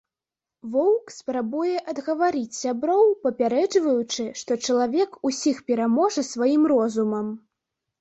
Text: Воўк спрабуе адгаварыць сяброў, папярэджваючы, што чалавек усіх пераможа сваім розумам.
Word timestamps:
Воўк 0.75 1.11
спрабуе 1.15 1.75
адгаварыць 1.93 2.57
сяброў, 2.63 3.05
папярэджваючы, 3.27 4.27
што 4.43 4.61
чалавек 4.65 5.23
усіх 5.33 5.65
пераможа 5.73 6.21
сваім 6.33 6.63
розумам. 6.77 7.35